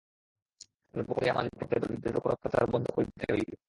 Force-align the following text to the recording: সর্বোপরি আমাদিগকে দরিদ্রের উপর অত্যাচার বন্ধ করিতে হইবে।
সর্বোপরি 0.93 1.27
আমাদিগকে 1.29 1.77
দরিদ্রের 1.79 2.17
উপর 2.17 2.29
অত্যাচার 2.31 2.63
বন্ধ 2.73 2.87
করিতে 2.89 3.23
হইবে। 3.31 3.53